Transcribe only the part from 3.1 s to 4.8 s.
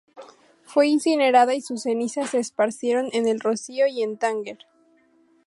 en El Rocío y en Tánger.